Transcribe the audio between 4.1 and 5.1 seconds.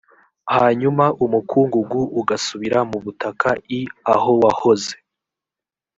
aho wahoze